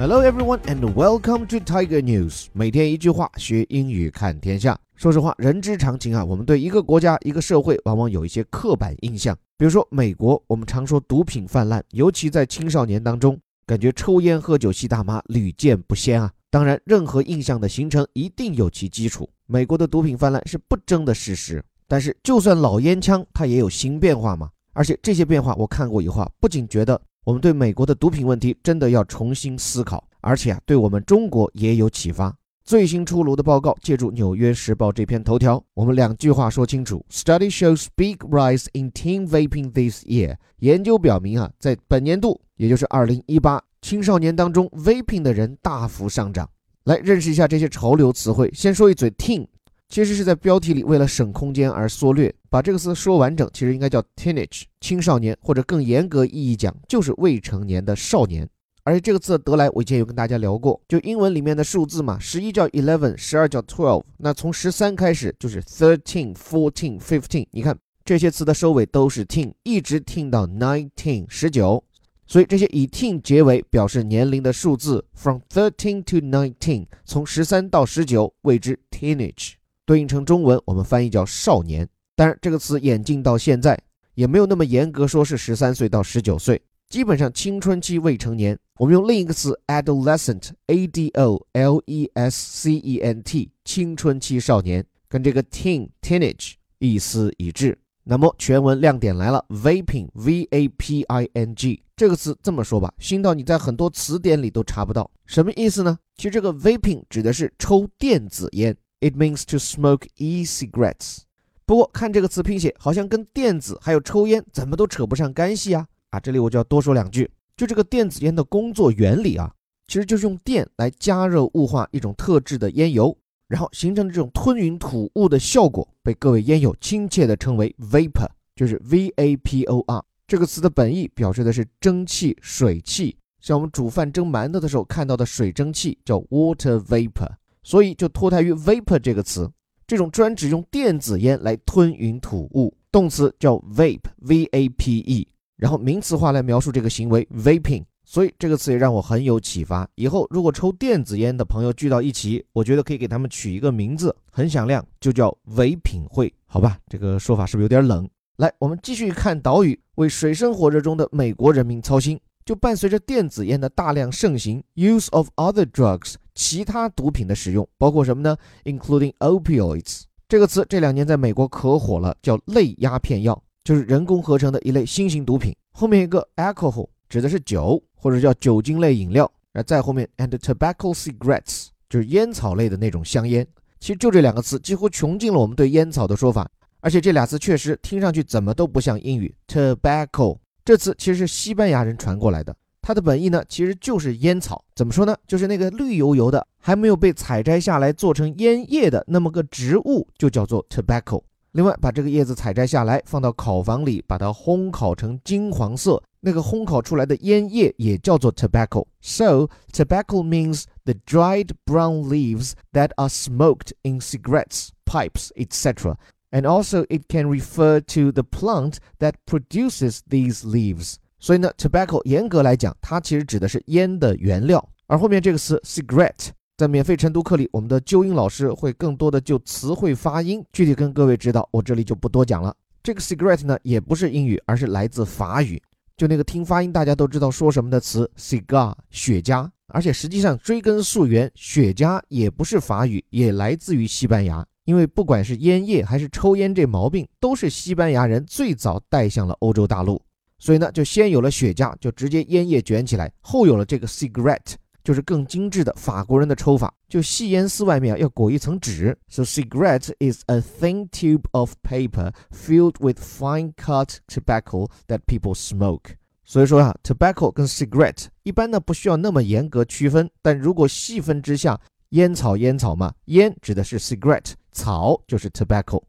[0.00, 2.46] Hello everyone and welcome to Tiger News。
[2.52, 4.78] 每天一句话，学英语看天下。
[4.94, 9.36] 说实话，人之常情啊，我们对一个国家、一个社会往往有一些刻板印象。
[9.56, 13.36] 比如说美国，我们常说毒品泛滥，尤其在青少年当中，
[13.66, 16.30] 感觉抽烟、喝酒、吸大麻屡见不鲜啊。
[16.48, 19.28] 当然，任何印象的形成一定有其基础。
[19.46, 21.60] 美国的毒品泛滥是不争的事实。
[21.88, 24.48] 但是，就算老烟枪，它也有新变化嘛。
[24.74, 27.00] 而且这些变化我看过以后，不仅觉得。
[27.24, 32.34] 我们对美国的毒品问题真的要重新思考，而且啊，对我们中国也有启发。
[32.64, 40.36] 最新出炉的报告借助《纽约时报》这篇头条，我们两句话说清楚：Study shows big rise in teen vaping this year。
[40.58, 46.48] 研究表明啊，在本年度，也就是二零一八，青少年当中 vaping 的人大幅上涨。
[46.84, 48.50] 来认识一下这些潮流词汇。
[48.54, 49.46] 先说一嘴 teen。
[49.88, 58.46] 其实是在标题里为了省空间而缩略，把这个词说完整，其实应该叫 teenage 青少年，或者更严格意义讲就是未成年的少年。
[58.84, 67.46] 而且这个字的得来，我以前有跟大家聊过，就英文里面的数字嘛，十一叫 eleven，十二叫 twelve，那从十三开始就是 thirteen、fourteen、fifteen。
[67.50, 71.82] 你看这些词的收尾都是 teen，一直 teen 到 nineteen 十九，
[72.26, 79.57] 所以这些以 teen 结尾表示年龄的数字，from thirteen to nineteen，从十三到十九谓之 teenage。
[79.88, 81.88] 对应成中文，我们翻译叫少年。
[82.14, 83.74] 当然，这个词演进到现在
[84.12, 86.60] 也没有那么严格，说是十三岁到十九岁，
[86.90, 88.58] 基本上青春期未成年。
[88.78, 97.78] 我们用另一个词 adolescent，a d o l e s c e n t，青春期少年，跟这个 teen teenage 意思一致。
[98.04, 105.98] 那么全文亮点来了，vaping，v a p i n g 这个词这么说吧，新到你在很多词典里都查不到，什么意思呢？
[106.14, 108.76] 其实这个 vaping 指的是抽电子烟。
[109.00, 111.18] It means to smoke e-cigarettes。
[111.64, 115.86] 不过看这个词拼写，好像跟电子还有抽烟怎么都扯不上干系啊！
[116.10, 117.30] 啊，这里我就要多说两句。
[117.56, 119.52] 就这个电子烟的工作原理啊，
[119.86, 123.16] 其实就是用电来加热雾化一种特制的烟油，
[123.46, 130.04] 然后形成这种吞云吐雾的效果，被各位烟友亲切地称为 vapor，就是 V-A-P-O-R。
[130.26, 137.28] 这个词的本意表示的是蒸汽、水汽，像我们煮饭蒸馒头的时候看到的水蒸气叫 water vapor。
[137.62, 139.50] 所以就脱胎于 vapor 这个词，
[139.86, 147.84] 这种专指用电子烟来吞云吐雾，动词叫 vape，v-a-p-e，然后名词化来描述这个行为 vaping。
[148.04, 149.86] 所以这个词也让我很有启发。
[149.94, 156.78] 以后如果抽电子烟的朋友聚到一起，我觉得可以给他们取一个名字，很响亮，就叫唯品会，好吧？
[156.88, 158.08] 这个说法是不是有点冷？
[158.38, 162.18] 来，我们继续看岛屿为水深火热中的美国人民操心。
[162.46, 175.52] 就伴随着电子烟的大量盛行，use of other drugs，其他毒品的使用，包括什么呢？including opioids 这个词这两年在美国可火了，叫类鸦片药，就是人工合成的一类新型毒品。
[175.72, 179.28] 后面一个 alcohol 指的是酒，或者叫酒精类饮料。
[179.52, 183.44] 然后再后面 and tobacco cigarettes 就是烟草类的那种香烟。
[183.80, 186.48] 其实就这两个词，几乎穷尽了我们对烟草的说法。
[186.80, 190.38] 而且这俩词确实听上去怎么都不像英语 tobacco。
[190.64, 192.54] 这词其实是西班牙人传过来的，
[192.87, 194.63] 它的本意呢其实就是烟草。
[194.75, 195.15] 怎么说呢？
[195.25, 201.23] 就是那个绿油油的，还没有被采摘下来做成烟叶的那么个植物，就叫做 tobacco。
[201.53, 215.95] 另外，把这个叶子采摘下来，放到烤房里，把它烘烤成金黄色，那个烘烤出来的烟叶也叫做 tobacco。So tobacco means the dried brown leaves that are smoked in cigarettes, pipes, etc.
[216.31, 220.95] And also, it can refer to the plant that produces these leaves.
[221.18, 224.66] 所以呢，tobacco 严格来讲，它其实指的是烟的原料。
[224.86, 232.54] 而后面这个词 cigarette，在免费晨读课里，我们的纠音老师会更多的就词汇发音具体跟各位指导，我这里就不多讲了。
[232.82, 235.60] 这个 cigarette 呢，也不是英语，而是来自法语，
[235.96, 239.48] 就那个听发音大家都知道说什么的词 cigar 雪茄。
[239.70, 244.46] 而且实际上追根溯源，雪茄也不是法语，也来自于西班牙。
[244.64, 250.00] 因为不管是烟叶还是抽烟这毛病，都是西班牙人最早带向了欧洲大陆，
[250.38, 254.54] 所以呢，就先有了雪茄，就直接烟叶卷起来，后有了这个 cigarette，
[254.84, 258.96] 就是更精致的法国人的抽法，就细烟丝外面啊要裹一层纸。
[259.08, 265.96] So cigarette is a thin tube of paper filled with fine cut tobacco that people smoke。
[266.24, 271.60] 所以说啊，tobacco 跟 cigarette 一般呢不需要那么严格区分，但如果细分之下，
[271.90, 274.32] 烟草烟草嘛，烟指的是 cigarette。
[274.50, 275.80] 草就是 tobacco，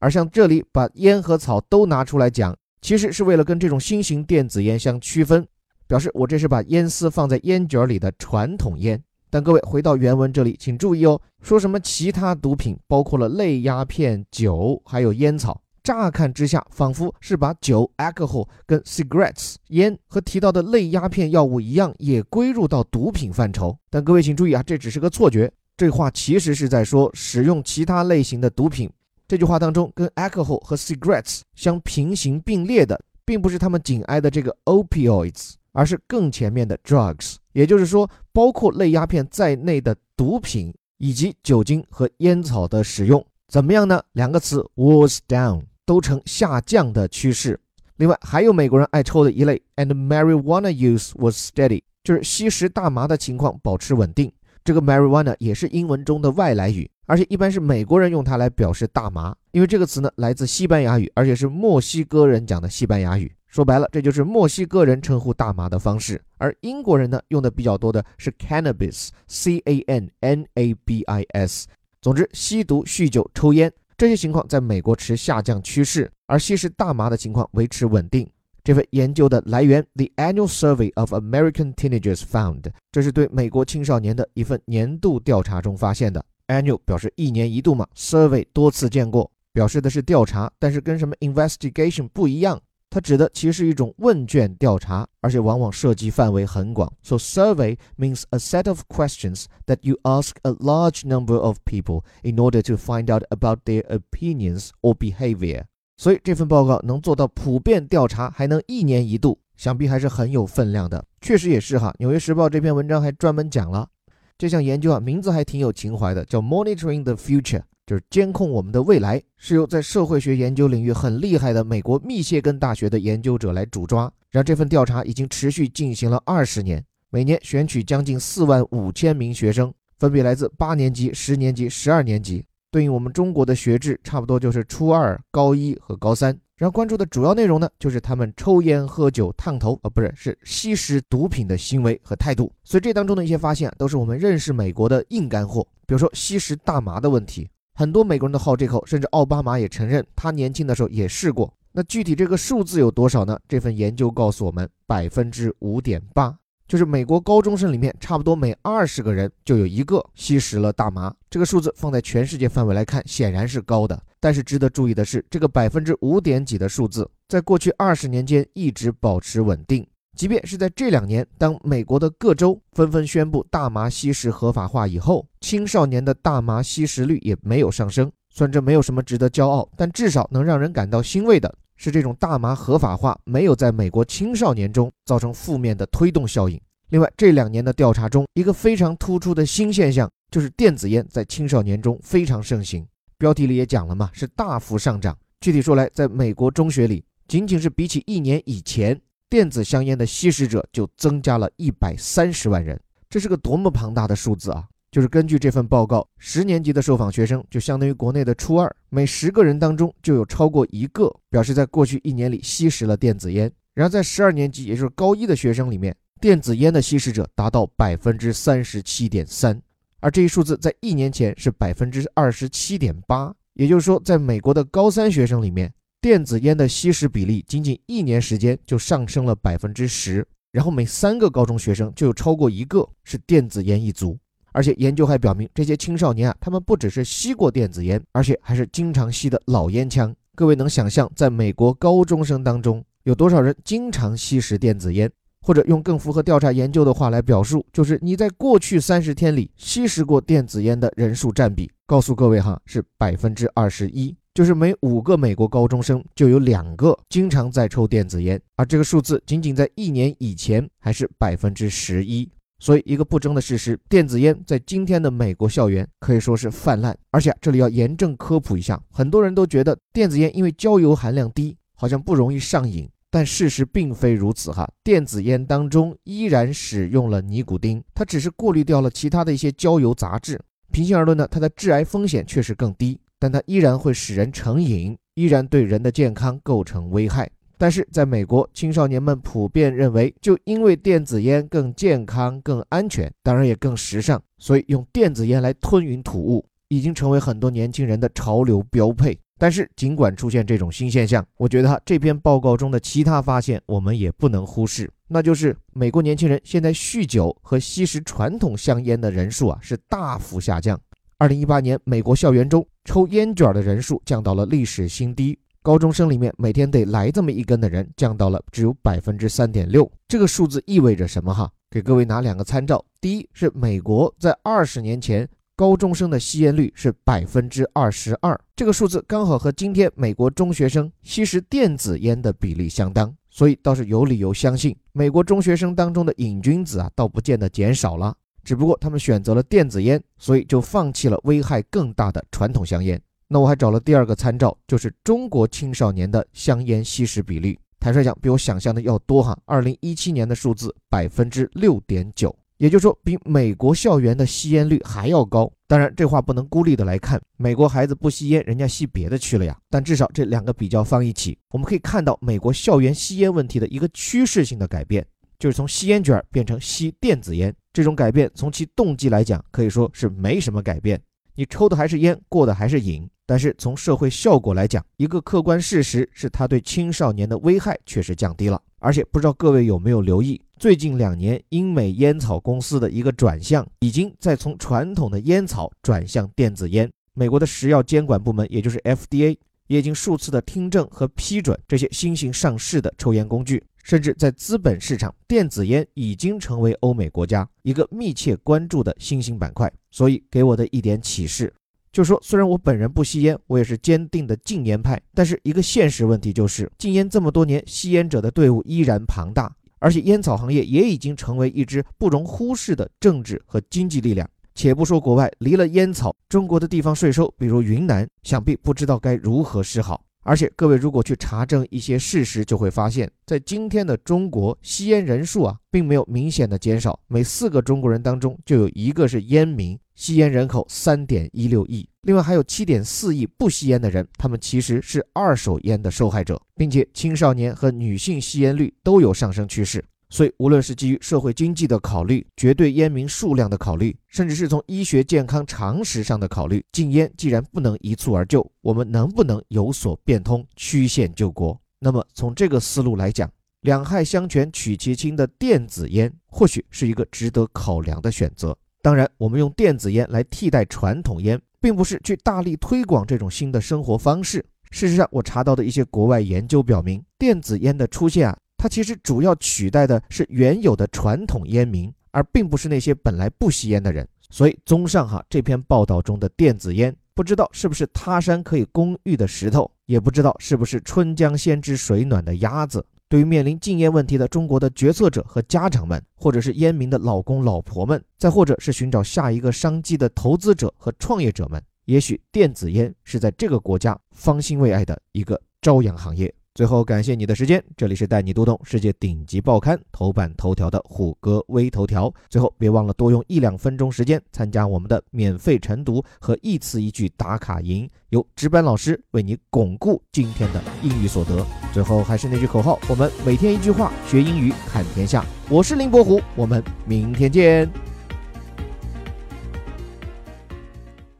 [0.00, 2.56] 而像这里把烟和草都拿出来讲，
[2.86, 5.44] 其实是为了跟这种新型电子烟相区分，
[5.88, 9.02] 表示我这是把烟丝放在烟卷里的传统烟。
[9.28, 23.76] 但各位回到原文这里，请注意哦，说什么其他毒品，包括了类鸦片、酒，还有烟草，乍看之下，仿佛是把酒 alcohol 跟 cigarettes 烟和提到的类鸦片药物一样，也归入到毒品范畴。
[23.90, 25.52] 但各位请注意啊，这只是个错觉。
[25.76, 28.88] 这话其实是在说使用其他类型的毒品。
[29.28, 37.36] 这句话当中，跟 alcohol 和 cigarettes 相平行并列的，并不是他们紧挨的这个 opioids，而是更前面的 drugs。
[37.52, 44.00] 也就是说，包括类鸦片在内的毒品以及酒精和烟草的使用，怎么样呢？
[44.12, 47.58] 两个词 was down 都呈下降的趋势。
[47.96, 54.30] 另外，还有美国人爱抽的一类，and marijuana use was steady，就是吸食大麻的情况保持稳定。
[54.66, 63.32] 这个 marijuana 也是英文中的外来语，而且一般是美国人用它来表示大麻，因为这个词呢来自西班牙语，而且是墨西哥人讲的西班牙语。
[63.46, 66.20] 说白了，这就是墨西哥人称呼大麻的方式。
[66.38, 71.68] 而英国人呢用的比较多的是 cannabis，c a n n a b i s。
[72.02, 78.28] 总之，吸毒、酗酒、抽烟这些情况在美国持下降趋势，而吸食大麻的情况维持稳定。
[78.66, 86.24] 这份研究的来源，The Annual Survey of American Teenagers found，这是对美国青少年的一份年度调查中发现的。
[86.48, 92.60] Annual 表示一年一度嘛，Survey 多次见过，表示的是调查，但是跟什么 investigation 不一样，
[92.90, 96.92] 它指的其实是一种问卷调查，而且往往涉及范围很广。
[97.04, 102.34] So survey means a set of questions that you ask a large number of people in
[102.34, 105.66] order to find out about their opinions or behavior.
[105.96, 111.04] 所以这份报告能做到普遍调查，还能一年一度，想必还是很有分量的。
[111.20, 113.88] 确实也是哈，《纽约时报》这篇文章还专门讲了
[114.36, 124.12] 这项研究啊，名字还挺有情怀的，叫 Monitoring the Future，就是监控我们的未来，是由在社会学研究领域很厉害的美国密歇根大学的研究者来主抓。
[124.30, 132.44] 然后这份调查已经持续进行了二十年，每年选取将近四万五千名学生，分别来自八年级、十年级、十二年级。
[132.76, 136.38] 对应我们中国的学制，差不多就是初二、高一和高三。
[136.56, 142.52] 然后关注的主要内容呢，就是他们抽烟、喝酒、烫头，啊，不是，是吸食毒品的行为和态度。
[142.64, 145.66] 所以这当中的一些发现，都是我们认识美国的硬干货。
[145.86, 151.50] 比如说吸食大麻的问题，很多美国人都好这口，甚至奥巴马也承认他年轻的时候也试过。
[151.72, 153.38] 那具体这个数字有多少呢？
[153.48, 156.36] 这份研究告诉我们，百分之五点八。
[156.68, 161.14] 就是美国高中生里面，差不多每二十个人就有一个吸食了大麻。
[161.30, 164.00] 这个数字放在全世界范围来看，显然是高的。
[164.18, 169.86] 但是值得注意的是，这个百分之五点几的数字，在过去二十年间一直保持稳定。
[170.16, 178.10] 即便是在这两年，当美国的各州纷纷宣布大麻吸食合法化以后，青少年的大麻吸食率也没有上升。
[178.30, 181.54] 虽然这没有什么值得骄傲，但至少能让人感到欣慰的。
[181.76, 186.60] 是这种大麻合法化没有在美国青少年中造成负面的推动效应。
[186.88, 192.86] 另外，这两年的调查中，一个非常突出的新现象就是电子烟在青少年中非常盛行。
[193.18, 195.16] 标题里也讲了嘛，是大幅上涨。
[195.40, 202.80] 具体说来，在美国中学里，仅仅是比起一年以前，电子香烟的吸食者就增加了一百三十万人。
[203.10, 204.64] 这是个多么庞大的数字啊！
[204.96, 213.52] 就是根据这份报告，十年级的受访学生就相当于国内的初二，每十个人当中就有超过一个表示在过去一年里吸食了电子烟。
[213.74, 219.60] 然后在十二年级，也就是高一的学生里面，电子烟的吸食者达到百分之三十七点三，
[220.00, 223.30] 而这一数字在一年前是百分之二十七点八。
[223.52, 225.70] 也就是说，在美国的高三学生里面，
[226.00, 230.26] 电子烟的吸食比例仅仅一年时间就上升了百分之十。
[230.52, 234.16] 然后每三个高中学生就有超过一个是电子烟一族。
[234.56, 240.16] 而且研究还表明，这些青少年啊，他们不只是吸过电子烟，而且还是经常吸的老烟枪。
[240.34, 245.10] 各位能想象，在美国高中生当中有多少人经常吸食电子烟？
[245.42, 262.28] 或者用更符合调查研究的话来表述，就是你在过去三十天里吸食过电子烟的人数占比，告诉各位哈，是百分之二十一，就是每五个美国高中生就有两个经常在抽电子烟，而这个数字仅仅在一年以前还是百分之十一。
[262.58, 266.96] 所以，一个不争的事实，电子烟在今天的美国校园可以说是泛滥。
[267.10, 272.88] 而且，这里要严正科普一下，很多人都觉得电子烟因为焦油含量低，好像不容易上瘾。
[273.08, 280.38] 但事实并非如此哈，电子烟当中依然使用了尼古丁，它只是过滤掉了其他的一些焦油杂质。
[280.70, 287.30] 平心而论呢，它的致癌风险确实更低，但它依然会使人成瘾，依然对人的健康构成危害。
[287.58, 299.18] 但是在美国，青少年们普遍认为，就因为电子烟更健康、更安全，当然也更时尚，所以用电子烟来吞云吐雾，已经成为很多年轻人的潮流标配。
[299.38, 310.80] 但是，尽管出现这种新现象，我觉得哈这篇报告中的其他发现，我们也不能忽视，那就是美国年轻人现在酗酒和吸食传统香烟的人数啊是大幅下降。
[311.18, 315.38] 二零一八年，美国校园中抽烟卷的人数降到了历史新低。
[315.66, 319.90] 高中生里面每天得来这么一根的人降到了只有百分之三点六。
[320.06, 321.34] 这个数字意味着什么？
[321.34, 322.84] 哈，给各位拿两个参照。
[323.00, 338.14] 第一是美国在二十年前高中生的吸烟率是百分之二十二，这个数字刚好和今天美国中学生吸食电子烟的比例相当，所以倒是有理由相信，美国中学生当中的瘾君子啊，倒不见得减少了。
[338.44, 343.02] 只不过他们选择了电子烟，所以就放弃了危害更大的传统香烟。
[343.28, 347.58] 那我还找了第二个参照，就是中国青少年的香烟吸食比例。
[347.80, 349.36] 坦率讲，比我想象的要多哈。
[349.44, 355.52] 二零一七年的数字百分之六点九，也就是说比美国校园的吸烟率还要高。
[355.66, 359.56] 当然，这话不能孤立的来看，美国孩子不吸烟，人家吸别的去了呀。
[359.68, 365.04] 但至少这两个比较放一起，我们可以看到美国校园吸烟问题的一个趋势性的改变。
[365.38, 371.00] 就是从吸烟卷变成吸电子烟，这种改变从其动机来讲，可以说是没什么改变。
[371.38, 378.60] 你抽的还是烟，过的还是瘾，但是从社会效果来讲，一个客观事实是它对青少年的危害确实降低了。
[378.78, 386.90] 而且不知道各位有没有留意，最近两年英美烟草公司的一个转向，已经在从传统的烟草转向电子烟。
[387.12, 393.62] 美国的食药监管部门，也就是 FDA，也已经数次的听证和批准这些新型上市的抽烟工具。
[393.82, 399.72] 甚至在资本市场，电子烟已经成为欧美国家一个密切关注的新兴板块。
[399.96, 401.50] 所以给我的一点启示，
[401.90, 414.28] 就说，虽然我本人不吸烟，我也是坚定的禁烟派，但是一个现实问题就是，禁烟这么多年，吸烟者的队伍依然庞大，而且烟草行业也已经成为一支不容忽视的政治和经济力量。
[414.54, 420.04] 且不说国外，离了烟草，中国的地方税收，比如云南，想必不知道该如何是好。
[420.26, 426.98] 而且各位如果去查证一些事实，就会发现，在今天的中国，吸烟人数啊，并没有明显的减少。
[427.06, 431.88] 每四个中国人当中就有一个是烟民，吸烟人口三点一六亿。
[432.02, 439.84] 另外还有七点四亿不吸烟的人，他们其实是二手烟的受害者，并且青少年和女性吸烟率都有上升趋势。
[440.08, 451.60] 所以，无论是基于社会经济的考虑、绝对烟民数量的考虑，甚至是从医学健康常识上的考虑，禁烟既然不能一蹴而就，我们能不能有所变通，曲线救国？
[451.80, 453.28] 那么，从这个思路来讲，
[453.62, 458.56] 两害相权取其轻的电子烟或许是一个值得考量的选择。
[458.82, 464.44] 当然，我们用电子烟来替代传统烟，并不是去大力推广这种新的生活方式。
[464.70, 468.38] 事实上，我查到的一些国外研究表明，电子烟的出现啊。
[468.56, 474.06] 它其实主要取代的是原有的传统烟民，而并不是那些本来不吸烟的人。
[474.28, 482.84] 所以，综上哈这篇报道中的电子烟，不知道是不是他山可以攻玉的石头，也不知道是不是春江先知水暖的鸭子。
[483.08, 496.34] 对于面临禁烟问题的中国的决策者和家长们，或者是烟民的老公老婆们，再或者是寻找下一个商机的投资者和创业者们，也许电子烟是在这个国家方兴未艾的一个朝阳行业。
[496.56, 497.62] 最后，感谢你的时间。
[497.76, 502.10] 这里是带你读懂世界顶级报刊头版头条的虎哥微头条。
[502.30, 511.46] 最后，别忘了多用一两分钟时间参加我们的免费晨读和一词一句打卡营，由值班老师为你巩固今天的英语所得。
[511.74, 515.22] 最后，还是那句口号：我们每天一句话，学英语看天下。
[515.50, 517.70] 我是林伯虎，我们明天见。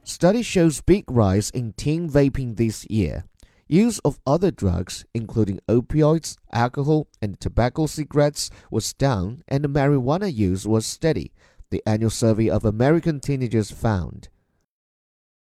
[0.06, 3.24] Study shows big rise in teen vaping this year.
[3.68, 10.66] Use of other drugs, including opioids, alcohol, and tobacco cigarettes, was down, and marijuana use
[10.66, 11.32] was steady,
[11.70, 14.28] the annual survey of American teenagers found.